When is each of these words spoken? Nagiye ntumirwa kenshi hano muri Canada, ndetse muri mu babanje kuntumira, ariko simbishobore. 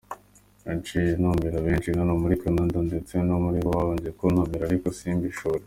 Nagiye 0.63 1.11
ntumirwa 1.19 1.59
kenshi 1.67 1.89
hano 2.01 2.13
muri 2.21 2.35
Canada, 2.43 2.77
ndetse 2.89 3.13
muri 3.43 3.59
mu 3.63 3.71
babanje 3.77 4.09
kuntumira, 4.17 4.63
ariko 4.65 4.87
simbishobore. 4.97 5.59